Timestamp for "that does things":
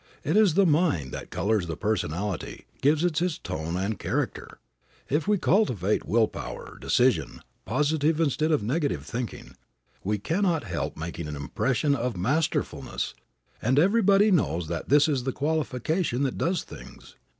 16.23-17.15